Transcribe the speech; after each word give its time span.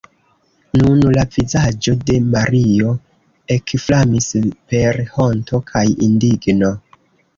Nun 0.77 1.03
la 1.17 1.25
vizaĝo 1.35 1.93
de 2.07 2.15
Mario 2.35 2.95
ekflamis 3.57 4.31
per 4.73 4.99
honto 5.19 5.61
kaj 5.73 5.85
indigno. 6.09 6.73